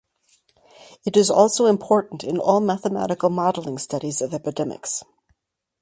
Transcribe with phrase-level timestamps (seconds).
[1.05, 5.03] It is also important in all mathematical modelling studies of epidemics.